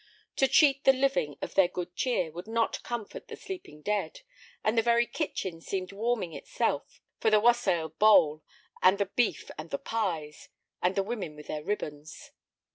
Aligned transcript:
To 0.37 0.47
cheat 0.47 0.83
the 0.83 0.93
living 0.93 1.37
of 1.43 1.53
their 1.53 1.67
good 1.67 1.95
cheer 1.95 2.31
would 2.31 2.47
not 2.47 2.81
comfort 2.81 3.27
the 3.27 3.35
sleeping 3.35 3.83
dead, 3.83 4.21
and 4.63 4.75
the 4.75 4.81
very 4.81 5.05
kitchen 5.05 5.61
seemed 5.61 5.91
warming 5.91 6.33
itself 6.33 6.99
for 7.19 7.29
the 7.29 7.39
wassail 7.39 7.89
bowl, 7.89 8.41
and 8.81 8.97
the 8.97 9.05
beef 9.15 9.51
and 9.59 9.69
the 9.69 9.77
pies, 9.77 10.49
and 10.81 10.95
the 10.95 11.03
women 11.03 11.35
with 11.35 11.45
their 11.45 11.63
ribbons. 11.63 12.31